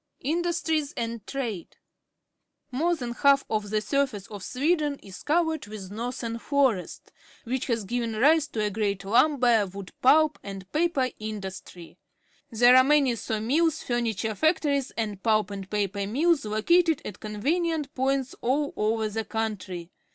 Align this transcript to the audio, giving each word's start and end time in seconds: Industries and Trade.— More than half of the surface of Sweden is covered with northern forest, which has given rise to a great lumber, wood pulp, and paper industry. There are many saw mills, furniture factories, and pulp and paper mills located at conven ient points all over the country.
Industries 0.21 0.93
and 0.97 1.27
Trade.— 1.27 1.77
More 2.81 2.95
than 2.95 3.11
half 3.11 3.45
of 3.51 3.69
the 3.69 3.81
surface 3.81 4.25
of 4.25 4.41
Sweden 4.43 4.95
is 5.03 5.21
covered 5.21 5.67
with 5.67 5.91
northern 5.91 6.39
forest, 6.39 7.11
which 7.43 7.67
has 7.67 7.83
given 7.83 8.15
rise 8.15 8.47
to 8.47 8.63
a 8.63 8.71
great 8.71 9.05
lumber, 9.05 9.67
wood 9.67 9.91
pulp, 10.01 10.39
and 10.41 10.67
paper 10.71 11.11
industry. 11.19 11.99
There 12.49 12.75
are 12.75 12.83
many 12.83 13.13
saw 13.15 13.39
mills, 13.39 13.83
furniture 13.83 14.33
factories, 14.33 14.89
and 14.97 15.21
pulp 15.21 15.51
and 15.51 15.69
paper 15.69 16.07
mills 16.07 16.45
located 16.45 17.03
at 17.05 17.19
conven 17.19 17.67
ient 17.71 17.93
points 17.93 18.33
all 18.41 18.73
over 18.75 19.07
the 19.07 19.23
country. 19.23 19.91